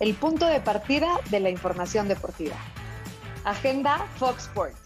el 0.00 0.14
punto 0.14 0.46
de 0.46 0.60
partida 0.60 1.20
de 1.30 1.40
la 1.40 1.50
información 1.50 2.06
deportiva. 2.08 2.56
Agenda 3.44 4.06
Fox 4.16 4.44
Sports. 4.44 4.80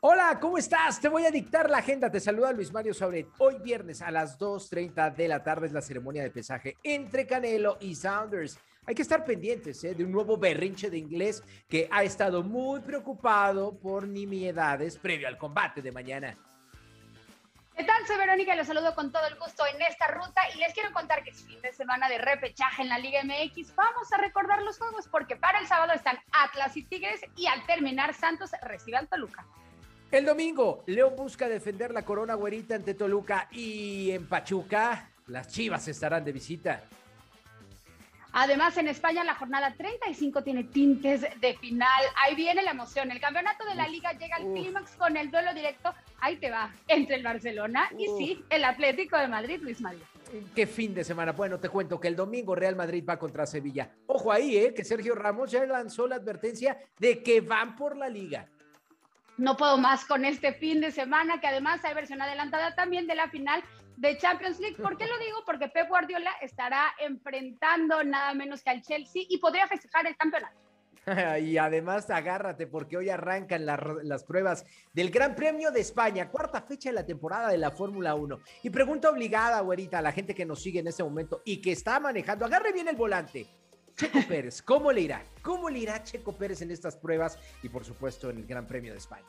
Hola, 0.00 0.38
¿cómo 0.40 0.58
estás? 0.58 1.00
Te 1.00 1.08
voy 1.08 1.24
a 1.24 1.30
dictar 1.30 1.68
la 1.70 1.78
agenda. 1.78 2.10
Te 2.10 2.20
saluda 2.20 2.52
Luis 2.52 2.72
Mario 2.72 2.94
Sauret. 2.94 3.28
Hoy 3.38 3.58
viernes 3.58 4.00
a 4.00 4.10
las 4.10 4.38
2.30 4.38 5.14
de 5.14 5.28
la 5.28 5.42
tarde 5.42 5.66
es 5.66 5.72
la 5.72 5.80
ceremonia 5.80 6.22
de 6.22 6.30
pesaje 6.30 6.76
entre 6.82 7.26
Canelo 7.26 7.78
y 7.80 7.94
Saunders. 7.94 8.58
Hay 8.86 8.94
que 8.94 9.02
estar 9.02 9.24
pendientes 9.24 9.82
¿eh? 9.84 9.94
de 9.94 10.04
un 10.04 10.12
nuevo 10.12 10.36
berrinche 10.36 10.88
de 10.88 10.98
inglés 10.98 11.42
que 11.68 11.88
ha 11.90 12.04
estado 12.04 12.42
muy 12.42 12.80
preocupado 12.80 13.78
por 13.78 14.08
nimiedades 14.08 14.96
previo 14.98 15.28
al 15.28 15.36
combate 15.36 15.82
de 15.82 15.92
mañana. 15.92 16.38
¿Qué 17.78 17.84
tal? 17.84 18.04
Soy 18.08 18.16
Verónica 18.16 18.54
y 18.54 18.56
los 18.56 18.66
saludo 18.66 18.92
con 18.96 19.12
todo 19.12 19.24
el 19.28 19.36
gusto 19.36 19.62
en 19.72 19.80
esta 19.80 20.08
ruta 20.08 20.40
y 20.52 20.58
les 20.58 20.74
quiero 20.74 20.92
contar 20.92 21.22
que 21.22 21.30
es 21.30 21.44
fin 21.44 21.62
de 21.62 21.72
semana 21.72 22.08
de 22.08 22.18
repechaje 22.18 22.82
en 22.82 22.88
la 22.88 22.98
Liga 22.98 23.22
MX. 23.22 23.72
Vamos 23.76 24.12
a 24.12 24.16
recordar 24.16 24.62
los 24.62 24.78
juegos 24.78 25.06
porque 25.06 25.36
para 25.36 25.60
el 25.60 25.68
sábado 25.68 25.92
están 25.92 26.18
Atlas 26.32 26.76
y 26.76 26.82
Tigres 26.82 27.20
y 27.36 27.46
al 27.46 27.64
terminar 27.66 28.14
Santos 28.14 28.50
recibe 28.62 28.96
al 28.96 29.06
Toluca. 29.06 29.46
El 30.10 30.24
domingo, 30.24 30.82
León 30.88 31.14
busca 31.14 31.48
defender 31.48 31.92
la 31.92 32.02
corona 32.02 32.34
güerita 32.34 32.74
ante 32.74 32.94
Toluca 32.94 33.46
y 33.52 34.10
en 34.10 34.26
Pachuca 34.26 35.10
las 35.28 35.46
Chivas 35.46 35.86
estarán 35.86 36.24
de 36.24 36.32
visita. 36.32 36.82
Además, 38.40 38.76
en 38.76 38.86
España 38.86 39.24
la 39.24 39.34
jornada 39.34 39.74
35 39.76 40.44
tiene 40.44 40.62
tintes 40.62 41.22
de 41.40 41.54
final. 41.54 42.04
Ahí 42.22 42.36
viene 42.36 42.62
la 42.62 42.70
emoción. 42.70 43.10
El 43.10 43.18
campeonato 43.20 43.64
de 43.64 43.74
la 43.74 43.88
liga 43.88 44.12
llega 44.12 44.36
al 44.36 44.44
clímax 44.52 44.92
con 44.92 45.16
el 45.16 45.28
duelo 45.32 45.52
directo. 45.54 45.92
Ahí 46.20 46.36
te 46.36 46.48
va, 46.48 46.72
entre 46.86 47.16
el 47.16 47.24
Barcelona 47.24 47.90
y 47.98 48.06
sí, 48.16 48.44
el 48.48 48.62
Atlético 48.62 49.18
de 49.18 49.26
Madrid, 49.26 49.58
Luis 49.60 49.80
María. 49.80 50.04
Qué 50.54 50.68
fin 50.68 50.94
de 50.94 51.02
semana. 51.02 51.32
Bueno, 51.32 51.58
te 51.58 51.68
cuento 51.68 51.98
que 51.98 52.06
el 52.06 52.14
domingo 52.14 52.54
Real 52.54 52.76
Madrid 52.76 53.02
va 53.04 53.18
contra 53.18 53.44
Sevilla. 53.44 53.90
Ojo 54.06 54.30
ahí, 54.30 54.56
¿eh? 54.56 54.72
que 54.72 54.84
Sergio 54.84 55.16
Ramos 55.16 55.50
ya 55.50 55.66
lanzó 55.66 56.06
la 56.06 56.14
advertencia 56.14 56.78
de 57.00 57.24
que 57.24 57.40
van 57.40 57.74
por 57.74 57.96
la 57.96 58.08
liga 58.08 58.46
no 59.36 59.56
puedo 59.56 59.78
más 59.78 60.04
con 60.04 60.24
este 60.24 60.52
fin 60.52 60.80
de 60.80 60.90
semana, 60.90 61.40
que 61.40 61.46
además 61.46 61.84
hay 61.84 61.94
versión 61.94 62.20
adelantada 62.20 62.74
también 62.74 63.06
de 63.06 63.14
la 63.14 63.28
final 63.28 63.62
de 63.98 64.16
Champions 64.16 64.60
League. 64.60 64.76
¿Por 64.76 64.96
qué 64.96 65.06
lo 65.06 65.18
digo? 65.18 65.38
Porque 65.44 65.68
Pep 65.68 65.88
Guardiola 65.88 66.30
estará 66.40 66.94
enfrentando 67.00 68.04
nada 68.04 68.32
menos 68.34 68.62
que 68.62 68.70
al 68.70 68.82
Chelsea 68.82 69.22
y 69.28 69.38
podría 69.38 69.66
festejar 69.66 70.06
el 70.06 70.16
campeonato. 70.16 70.56
y 71.42 71.56
además 71.56 72.08
agárrate 72.10 72.66
porque 72.66 72.96
hoy 72.96 73.10
arrancan 73.10 73.66
las 73.66 74.24
pruebas 74.24 74.64
del 74.92 75.10
Gran 75.10 75.34
Premio 75.34 75.70
de 75.70 75.80
España, 75.80 76.30
cuarta 76.30 76.62
fecha 76.62 76.90
de 76.90 76.94
la 76.94 77.06
temporada 77.06 77.48
de 77.48 77.58
la 77.58 77.70
Fórmula 77.70 78.14
1. 78.14 78.38
Y 78.62 78.70
pregunta 78.70 79.10
obligada, 79.10 79.60
güerita, 79.60 79.98
a 79.98 80.02
la 80.02 80.12
gente 80.12 80.34
que 80.34 80.46
nos 80.46 80.62
sigue 80.62 80.80
en 80.80 80.86
este 80.86 81.02
momento 81.02 81.42
y 81.44 81.60
que 81.60 81.72
está 81.72 81.98
manejando, 81.98 82.44
agarre 82.44 82.72
bien 82.72 82.88
el 82.88 82.96
volante. 82.96 83.46
Checo 83.96 84.20
Pérez, 84.28 84.62
¿cómo 84.62 84.92
le 84.92 85.00
irá? 85.00 85.24
¿Cómo 85.42 85.68
le 85.68 85.80
irá 85.80 86.02
Checo 86.04 86.32
Pérez 86.36 86.62
en 86.62 86.70
estas 86.70 86.96
pruebas 86.96 87.36
y 87.62 87.68
por 87.68 87.84
supuesto 87.84 88.30
en 88.30 88.38
el 88.38 88.46
Gran 88.46 88.66
Premio 88.66 88.92
de 88.92 88.98
España? 88.98 89.26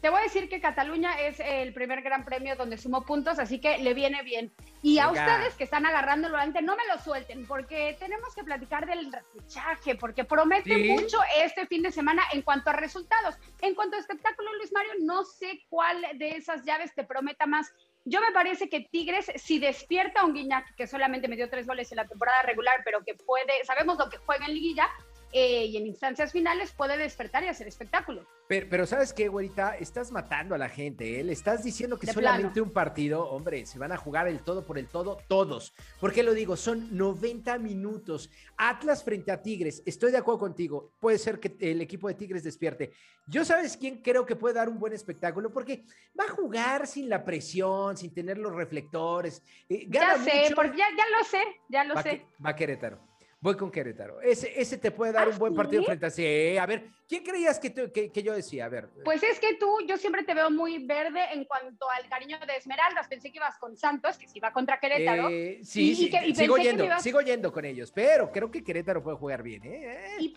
Te 0.00 0.08
voy 0.08 0.20
a 0.20 0.22
decir 0.22 0.48
que 0.48 0.62
Cataluña 0.62 1.20
es 1.20 1.40
el 1.40 1.74
primer 1.74 2.00
gran 2.00 2.24
premio 2.24 2.56
donde 2.56 2.78
sumó 2.78 3.04
puntos, 3.04 3.38
así 3.38 3.60
que 3.60 3.78
le 3.78 3.92
viene 3.92 4.22
bien. 4.22 4.50
Y 4.82 4.98
a 4.98 5.10
ustedes 5.10 5.54
que 5.56 5.64
están 5.64 5.84
agarrando 5.84 6.26
el 6.26 6.32
volante, 6.32 6.62
no 6.62 6.74
me 6.74 6.86
lo 6.86 6.98
suelten, 7.02 7.46
porque 7.46 7.96
tenemos 7.98 8.34
que 8.34 8.42
platicar 8.42 8.86
del 8.86 9.12
repechaje, 9.12 9.96
porque 9.96 10.24
promete 10.24 10.78
mucho 10.94 11.18
este 11.36 11.66
fin 11.66 11.82
de 11.82 11.92
semana 11.92 12.22
en 12.32 12.40
cuanto 12.40 12.70
a 12.70 12.72
resultados. 12.72 13.36
En 13.60 13.74
cuanto 13.74 13.96
a 13.96 14.00
espectáculo, 14.00 14.54
Luis 14.54 14.72
Mario, 14.72 14.92
no 15.00 15.24
sé 15.24 15.66
cuál 15.68 16.00
de 16.14 16.30
esas 16.30 16.64
llaves 16.64 16.94
te 16.94 17.04
prometa 17.04 17.44
más. 17.44 17.70
Yo 18.06 18.22
me 18.22 18.32
parece 18.32 18.70
que 18.70 18.80
Tigres, 18.80 19.30
si 19.36 19.58
despierta 19.58 20.20
a 20.20 20.24
un 20.24 20.32
Guiñac 20.32 20.74
que 20.76 20.86
solamente 20.86 21.28
me 21.28 21.36
dio 21.36 21.50
tres 21.50 21.66
goles 21.66 21.92
en 21.92 21.96
la 21.96 22.08
temporada 22.08 22.40
regular, 22.42 22.80
pero 22.86 23.04
que 23.04 23.14
puede, 23.14 23.62
sabemos 23.64 23.98
lo 23.98 24.08
que 24.08 24.16
juega 24.16 24.46
en 24.46 24.54
liguilla, 24.54 24.88
eh, 25.32 25.66
y 25.66 25.76
en 25.76 25.86
instancias 25.86 26.32
finales 26.32 26.72
puede 26.72 26.96
despertar 26.96 27.44
y 27.44 27.48
hacer 27.48 27.68
espectáculo. 27.68 28.26
Pero, 28.50 28.84
¿sabes 28.84 29.12
qué, 29.12 29.28
güerita? 29.28 29.76
Estás 29.76 30.10
matando 30.10 30.56
a 30.56 30.58
la 30.58 30.68
gente, 30.68 31.20
¿eh? 31.20 31.22
Le 31.22 31.32
estás 31.32 31.62
diciendo 31.62 32.00
que 32.00 32.08
solamente 32.08 32.60
un 32.60 32.72
partido, 32.72 33.30
hombre, 33.30 33.64
se 33.64 33.78
van 33.78 33.92
a 33.92 33.96
jugar 33.96 34.26
el 34.26 34.40
todo 34.42 34.66
por 34.66 34.76
el 34.76 34.88
todo, 34.88 35.18
todos. 35.28 35.72
¿Por 36.00 36.12
qué 36.12 36.24
lo 36.24 36.34
digo? 36.34 36.56
Son 36.56 36.96
90 36.96 37.58
minutos. 37.58 38.28
Atlas 38.56 39.04
frente 39.04 39.30
a 39.30 39.40
Tigres, 39.40 39.84
estoy 39.86 40.10
de 40.10 40.18
acuerdo 40.18 40.40
contigo. 40.40 40.90
Puede 40.98 41.18
ser 41.18 41.38
que 41.38 41.56
el 41.60 41.80
equipo 41.80 42.08
de 42.08 42.14
Tigres 42.14 42.42
despierte. 42.42 42.90
Yo, 43.24 43.44
¿sabes 43.44 43.76
quién 43.76 44.02
creo 44.02 44.26
que 44.26 44.34
puede 44.34 44.54
dar 44.54 44.68
un 44.68 44.80
buen 44.80 44.94
espectáculo? 44.94 45.52
Porque 45.52 45.84
va 46.18 46.24
a 46.24 46.30
jugar 46.30 46.88
sin 46.88 47.08
la 47.08 47.24
presión, 47.24 47.96
sin 47.96 48.12
tener 48.12 48.36
los 48.36 48.52
reflectores. 48.52 49.44
Eh, 49.68 49.86
ya 49.88 50.18
sé, 50.18 50.52
porque 50.56 50.76
ya, 50.76 50.88
ya, 50.96 51.04
lo 51.16 51.24
sé, 51.24 51.42
ya 51.68 51.84
lo 51.84 52.02
sé. 52.02 52.26
va 52.44 52.56
Querétaro. 52.56 53.09
Voy 53.42 53.56
con 53.56 53.70
Querétaro. 53.70 54.20
Ese, 54.20 54.60
ese 54.60 54.76
te 54.76 54.90
puede 54.90 55.12
dar 55.12 55.26
un 55.26 55.38
buen 55.38 55.54
partido 55.54 55.82
frente 55.82 56.04
a 56.04 56.10
sí. 56.10 56.58
A 56.58 56.66
ver, 56.66 56.90
¿quién 57.08 57.24
creías 57.24 57.58
que, 57.58 57.72
que, 57.90 58.22
yo 58.22 58.34
decía? 58.34 58.66
A 58.66 58.68
ver. 58.68 58.90
Pues 59.02 59.22
es 59.22 59.40
que 59.40 59.54
tú, 59.54 59.78
yo 59.88 59.96
siempre 59.96 60.24
te 60.24 60.34
veo 60.34 60.50
muy 60.50 60.84
verde 60.84 61.20
en 61.32 61.46
cuanto 61.46 61.88
al 61.88 62.06
cariño 62.10 62.38
de 62.46 62.56
Esmeraldas. 62.56 63.08
Pensé 63.08 63.30
que 63.30 63.38
ibas 63.38 63.56
con 63.56 63.78
Santos, 63.78 64.18
que 64.18 64.28
si 64.28 64.40
va 64.40 64.52
contra 64.52 64.78
Querétaro. 64.78 65.30
Eh, 65.30 65.60
sí, 65.62 65.94
sí, 65.94 66.34
sigo 66.34 66.58
yendo, 66.58 66.86
sigo 67.00 67.22
yendo 67.22 67.50
con 67.50 67.64
ellos, 67.64 67.90
pero 67.92 68.30
creo 68.30 68.50
que 68.50 68.62
Querétaro 68.62 69.02
puede 69.02 69.16
jugar 69.16 69.42
bien. 69.42 69.62
¿eh? 69.64 70.16
Y 70.18 70.34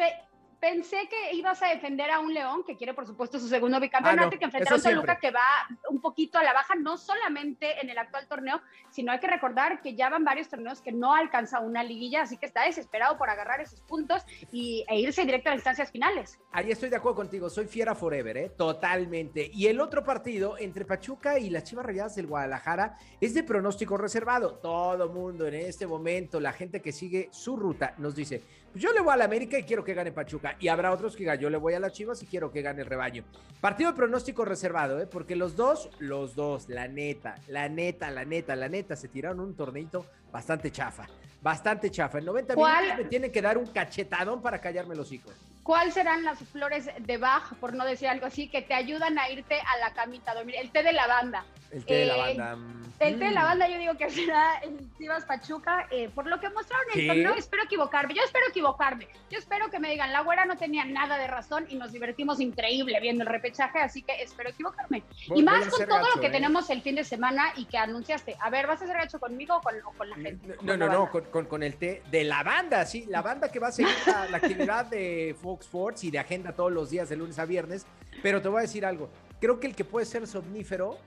pensé 0.63 1.09
que 1.09 1.35
ibas 1.35 1.61
a 1.61 1.67
defender 1.67 2.09
a 2.09 2.21
un 2.21 2.33
León 2.33 2.63
que 2.65 2.77
quiere, 2.77 2.93
por 2.93 3.05
supuesto, 3.05 3.37
su 3.37 3.49
segundo 3.49 3.81
bicampeonato 3.81 4.29
ah, 4.31 4.35
y 4.35 4.37
que 4.37 4.45
enfrentar 4.45 4.71
a 4.71 4.75
un 4.77 4.81
Toluca 4.81 5.19
que 5.19 5.29
va 5.29 5.41
un 5.89 5.99
poquito 5.99 6.37
a 6.37 6.43
la 6.43 6.53
baja, 6.53 6.73
no 6.75 6.95
solamente 6.95 7.81
en 7.81 7.89
el 7.89 7.97
actual 7.97 8.29
torneo, 8.29 8.61
sino 8.89 9.11
hay 9.11 9.19
que 9.19 9.27
recordar 9.27 9.81
que 9.81 9.93
ya 9.93 10.07
van 10.09 10.23
varios 10.23 10.47
torneos 10.47 10.79
que 10.79 10.93
no 10.93 11.13
alcanza 11.13 11.59
una 11.59 11.83
liguilla, 11.83 12.21
así 12.21 12.37
que 12.37 12.45
está 12.45 12.63
desesperado 12.63 13.17
por 13.17 13.29
agarrar 13.29 13.59
esos 13.59 13.81
puntos 13.81 14.23
y, 14.53 14.85
e 14.87 15.01
irse 15.01 15.25
directo 15.25 15.49
a 15.49 15.51
las 15.51 15.57
instancias 15.57 15.91
finales. 15.91 16.39
Ahí 16.53 16.71
estoy 16.71 16.89
de 16.89 16.95
acuerdo 16.95 17.17
contigo, 17.17 17.49
soy 17.49 17.67
fiera 17.67 17.93
forever, 17.93 18.37
¿eh? 18.37 18.49
totalmente. 18.57 19.51
Y 19.53 19.67
el 19.67 19.81
otro 19.81 20.05
partido 20.05 20.57
entre 20.57 20.85
Pachuca 20.85 21.39
y 21.39 21.49
las 21.49 21.65
Chivas 21.65 21.85
Rayadas 21.85 22.15
del 22.15 22.27
Guadalajara 22.27 22.97
es 23.19 23.33
de 23.33 23.43
pronóstico 23.43 23.97
reservado. 23.97 24.59
Todo 24.59 25.09
mundo 25.09 25.45
en 25.45 25.55
este 25.55 25.85
momento, 25.85 26.39
la 26.39 26.53
gente 26.53 26.81
que 26.81 26.93
sigue 26.93 27.27
su 27.33 27.57
ruta, 27.57 27.95
nos 27.97 28.15
dice, 28.15 28.41
pues 28.71 28.81
yo 28.81 28.91
le 28.91 29.01
voy 29.01 29.13
a 29.13 29.17
la 29.17 29.25
América 29.25 29.59
y 29.59 29.63
quiero 29.63 29.83
que 29.83 29.93
gane 29.93 30.11
Pachuca 30.11 30.52
y 30.59 30.67
habrá 30.67 30.91
otros 30.91 31.15
que 31.15 31.19
digan, 31.19 31.39
yo 31.39 31.49
le 31.49 31.57
voy 31.57 31.73
a 31.73 31.79
las 31.79 31.93
Chivas 31.93 32.21
y 32.23 32.25
quiero 32.25 32.51
que 32.51 32.61
gane 32.61 32.81
el 32.81 32.87
rebaño. 32.87 33.23
Partido 33.61 33.91
de 33.91 33.95
pronóstico 33.95 34.45
reservado, 34.45 34.99
¿eh? 34.99 35.07
porque 35.07 35.35
los 35.35 35.55
dos, 35.55 35.89
los 35.99 36.35
dos, 36.35 36.67
la 36.69 36.87
neta, 36.87 37.35
la 37.47 37.69
neta, 37.69 38.11
la 38.11 38.25
neta, 38.25 38.55
la 38.55 38.69
neta, 38.69 38.95
se 38.95 39.07
tiraron 39.07 39.39
un 39.39 39.55
torneito 39.55 40.05
bastante 40.31 40.71
chafa, 40.71 41.07
bastante 41.41 41.89
chafa. 41.89 42.19
En 42.19 42.25
90 42.25 42.55
minutos 42.55 42.97
me 42.97 43.03
tienen 43.05 43.31
que 43.31 43.41
dar 43.41 43.57
un 43.57 43.67
cachetadón 43.67 44.41
para 44.41 44.59
callarme 44.59 44.95
los 44.95 45.11
hijos. 45.11 45.33
¿Cuáles 45.63 45.93
serán 45.93 46.25
las 46.25 46.39
flores 46.39 46.89
de 46.99 47.17
Bach, 47.17 47.53
por 47.61 47.73
no 47.73 47.85
decir 47.85 48.09
algo 48.09 48.25
así, 48.25 48.49
que 48.49 48.61
te 48.61 48.73
ayudan 48.73 49.17
a 49.17 49.29
irte 49.29 49.55
a 49.55 49.77
la 49.79 49.93
camita 49.93 50.31
a 50.31 50.35
dormir? 50.35 50.55
El 50.59 50.71
té 50.71 50.83
de 50.83 50.91
lavanda. 50.91 51.45
El 51.71 51.85
té 51.85 51.99
de 51.99 52.05
lavanda. 52.07 52.57
Eh, 52.99 53.07
el 53.09 53.19
té 53.19 53.25
de 53.25 53.31
lavanda 53.31 53.67
yo 53.67 53.77
digo 53.77 53.95
que 53.97 54.09
será 54.09 54.57
el 54.59 54.77
Chivas 54.97 55.25
Pachuca, 55.25 55.87
eh, 55.91 56.09
por 56.13 56.27
lo 56.27 56.39
que 56.39 56.49
mostraron 56.49 56.85
el 56.93 57.07
torneo, 57.07 57.33
espero 57.35 57.63
equivocarme, 57.63 58.13
yo 58.13 58.21
espero 58.23 58.45
equivocarme, 58.49 59.07
yo 59.29 59.39
espero 59.39 59.69
que 59.69 59.79
me 59.79 59.89
digan, 59.89 60.11
la 60.13 60.21
güera 60.21 60.45
no 60.45 60.57
tenía 60.57 60.85
nada 60.85 61.17
de 61.17 61.27
razón 61.27 61.65
y 61.69 61.75
nos 61.75 61.91
divertimos 61.91 62.39
increíble 62.39 62.99
viendo 63.01 63.23
el 63.23 63.29
repechaje, 63.29 63.79
así 63.79 64.01
que 64.01 64.21
espero 64.21 64.49
equivocarme. 64.49 65.03
y 65.33 65.43
más 65.43 65.67
con 65.67 65.87
todo 65.87 66.15
lo 66.15 66.21
que 66.21 66.27
¿eh? 66.27 66.31
tenemos 66.31 66.69
el 66.69 66.81
fin 66.81 66.95
de 66.95 67.03
semana 67.03 67.53
y 67.55 67.65
que 67.65 67.77
anunciaste, 67.77 68.35
a 68.39 68.49
ver, 68.49 68.67
¿vas 68.67 68.81
a 68.81 68.85
hacer 68.85 68.97
gacho 68.97 69.19
conmigo 69.19 69.57
o 69.57 69.61
con, 69.61 70.09
la 70.09 70.15
gente? 70.15 70.55
No, 70.61 70.77
no, 70.77 70.87
no, 70.87 71.09
con, 71.09 71.45
con, 71.45 71.63
el 71.63 71.75
té 71.75 72.03
de 72.11 72.23
lavanda, 72.23 72.85
sí, 72.85 73.05
la 73.07 73.21
banda 73.21 73.51
que 73.51 73.59
va 73.59 73.67
a 73.67 73.71
seguir 73.71 73.93
la, 74.05 74.37
actividad 74.37 74.85
de 74.85 75.35
Fox 75.41 75.65
Sports 75.65 76.03
y 76.03 76.11
de 76.11 76.19
agenda 76.19 76.53
todos 76.53 76.71
los 76.71 76.89
días 76.89 77.09
de 77.09 77.15
lunes 77.15 77.39
a 77.39 77.45
viernes, 77.45 77.85
pero 78.21 78.41
te 78.41 78.49
voy 78.49 78.59
a 78.59 78.61
decir 78.61 78.85
algo, 78.85 79.09
creo 79.39 79.59
que 79.59 79.67
el 79.67 79.75
que 79.75 79.85
puede 79.85 80.05
ser 80.05 80.27
somnífero 80.27 80.97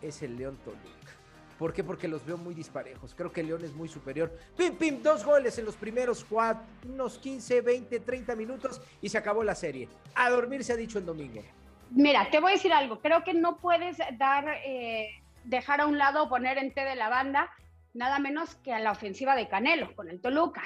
es 0.00 0.22
el 0.22 0.36
León 0.36 0.58
Toluca. 0.64 1.21
¿Por 1.62 1.72
qué? 1.72 1.84
Porque 1.84 2.08
los 2.08 2.26
veo 2.26 2.36
muy 2.36 2.54
disparejos. 2.54 3.14
Creo 3.14 3.30
que 3.30 3.40
León 3.40 3.64
es 3.64 3.72
muy 3.72 3.88
superior. 3.88 4.36
Pim, 4.56 4.74
pim, 4.74 5.00
dos 5.00 5.24
goles 5.24 5.56
en 5.60 5.64
los 5.64 5.76
primeros 5.76 6.26
cuatro, 6.28 6.64
unos 6.88 7.18
15, 7.18 7.60
20, 7.60 8.00
30 8.00 8.34
minutos 8.34 8.80
y 9.00 9.08
se 9.08 9.16
acabó 9.16 9.44
la 9.44 9.54
serie. 9.54 9.88
A 10.16 10.28
dormir 10.28 10.64
se 10.64 10.72
ha 10.72 10.76
dicho 10.76 10.98
el 10.98 11.06
domingo. 11.06 11.40
Mira, 11.92 12.28
te 12.32 12.40
voy 12.40 12.50
a 12.50 12.54
decir 12.56 12.72
algo. 12.72 13.00
Creo 13.00 13.22
que 13.22 13.32
no 13.32 13.58
puedes 13.58 13.98
dar, 14.18 14.44
eh, 14.66 15.22
dejar 15.44 15.82
a 15.82 15.86
un 15.86 15.98
lado 15.98 16.24
o 16.24 16.28
poner 16.28 16.58
en 16.58 16.74
té 16.74 16.84
de 16.84 16.96
la 16.96 17.08
banda 17.08 17.48
nada 17.94 18.18
menos 18.18 18.56
que 18.56 18.72
a 18.72 18.80
la 18.80 18.90
ofensiva 18.90 19.36
de 19.36 19.46
Canelo 19.46 19.94
con 19.94 20.08
el 20.08 20.20
Toluca. 20.20 20.64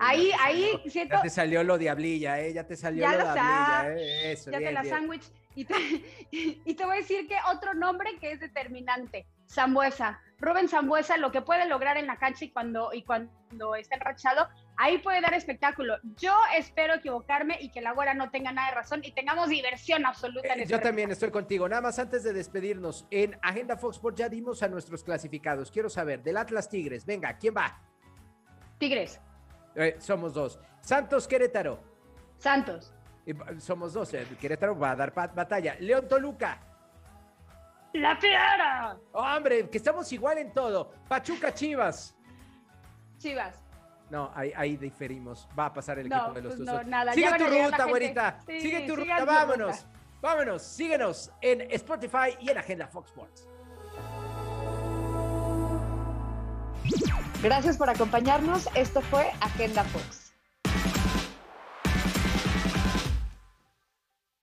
Ahí, 0.00 0.30
ahí 0.40 0.80
siento. 0.86 1.16
Ya 1.16 1.22
te 1.22 1.28
salió 1.28 1.62
lo 1.62 1.76
diablilla, 1.76 2.40
¿eh? 2.40 2.54
Ya 2.54 2.66
te 2.66 2.76
salió 2.76 3.06
lo, 3.06 3.14
diablilla, 3.14 3.90
¿eh? 3.90 4.32
Eso, 4.32 4.50
ya 4.50 4.58
te 4.58 4.72
la 4.72 4.84
sándwich. 4.84 5.30
Y 5.54 5.66
te, 5.66 5.74
y 6.30 6.74
te 6.74 6.84
voy 6.86 6.94
a 6.94 7.00
decir 7.00 7.28
que 7.28 7.36
otro 7.52 7.74
nombre 7.74 8.16
que 8.18 8.32
es 8.32 8.40
determinante, 8.40 9.26
Zambuesa. 9.48 10.20
Rubén 10.38 10.68
Zambuesa, 10.68 11.16
lo 11.16 11.32
que 11.32 11.40
puede 11.40 11.66
lograr 11.66 11.96
en 11.96 12.06
la 12.06 12.18
cancha 12.18 12.44
y 12.44 12.50
cuando, 12.50 12.92
y 12.92 13.02
cuando 13.04 13.74
está 13.74 13.94
enrachado, 13.94 14.48
ahí 14.76 14.98
puede 14.98 15.22
dar 15.22 15.32
espectáculo. 15.32 15.96
Yo 16.18 16.34
espero 16.54 16.94
equivocarme 16.94 17.56
y 17.60 17.70
que 17.70 17.80
la 17.80 17.92
güera 17.92 18.12
no 18.12 18.30
tenga 18.30 18.52
nada 18.52 18.68
de 18.68 18.74
razón 18.74 19.00
y 19.02 19.12
tengamos 19.12 19.48
diversión 19.48 20.04
absoluta. 20.04 20.52
En 20.52 20.60
eh, 20.60 20.66
yo 20.66 20.78
también 20.78 21.10
estoy 21.10 21.30
contigo. 21.30 21.66
Nada 21.68 21.80
más 21.80 21.98
antes 21.98 22.22
de 22.22 22.34
despedirnos, 22.34 23.06
en 23.10 23.38
Agenda 23.40 23.78
Fox 23.78 23.96
Sports 23.96 24.18
ya 24.18 24.28
dimos 24.28 24.62
a 24.62 24.68
nuestros 24.68 25.02
clasificados. 25.02 25.70
Quiero 25.70 25.88
saber, 25.88 26.22
del 26.22 26.36
Atlas 26.36 26.68
Tigres, 26.68 27.06
venga, 27.06 27.38
¿quién 27.38 27.54
va? 27.56 27.80
Tigres. 28.78 29.18
Eh, 29.74 29.96
somos 29.98 30.34
dos. 30.34 30.58
Santos 30.82 31.26
Querétaro. 31.26 31.80
Santos. 32.38 32.92
Eh, 33.24 33.34
Somos 33.58 33.92
dos. 33.94 34.12
eh, 34.14 34.26
Querétaro 34.40 34.78
va 34.78 34.90
a 34.90 34.96
dar 34.96 35.12
batalla. 35.14 35.76
León 35.80 36.06
Toluca. 36.08 36.60
La 38.00 38.16
fiera. 38.16 38.96
Hombre, 39.12 39.68
que 39.70 39.78
estamos 39.78 40.10
igual 40.12 40.38
en 40.38 40.52
todo. 40.52 40.90
Pachuca 41.08 41.52
Chivas. 41.54 42.14
Chivas. 43.18 43.62
No, 44.10 44.30
ahí, 44.34 44.52
ahí 44.56 44.76
diferimos. 44.76 45.48
Va 45.58 45.66
a 45.66 45.72
pasar 45.72 45.98
el 45.98 46.08
No, 46.08 46.16
equipo 46.16 46.32
de 46.34 46.42
los 46.42 46.54
pues 46.54 46.66
no, 46.66 46.82
nada, 46.84 47.12
Sigue 47.12 47.32
tu 47.38 47.44
ruta, 47.46 47.84
güerita. 47.86 48.38
Sí, 48.46 48.60
Sigue 48.60 48.86
tu 48.86 48.96
ruta. 48.96 49.24
Vámonos. 49.24 49.76
ruta. 49.76 49.88
Vámonos. 50.20 50.62
Síguenos 50.62 51.32
en 51.40 51.62
Spotify 51.72 52.36
y 52.40 52.50
en 52.50 52.58
Agenda 52.58 52.86
Fox 52.86 53.08
Sports. 53.10 53.48
Gracias 57.42 57.76
por 57.76 57.90
acompañarnos. 57.90 58.68
Esto 58.74 59.00
fue 59.02 59.30
Agenda 59.40 59.84
Fox. 59.84 60.25